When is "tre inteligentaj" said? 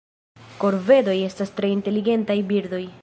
1.59-2.39